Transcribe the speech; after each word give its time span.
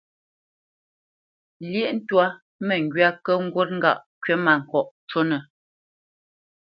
Lyéʼ 1.71 1.91
twâ 2.07 2.25
məŋgywá 2.67 3.09
kə̂ 3.25 3.33
ŋgût 3.45 3.69
ŋgâʼ 3.77 4.01
kywítmâŋkɔʼ 4.23 4.87
cúnə̄. 5.09 5.41